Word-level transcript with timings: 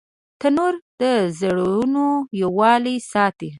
تنور 0.39 0.73
د 0.99 1.03
زړونو 1.39 2.07
یووالی 2.41 2.97
ساتي 3.11 3.49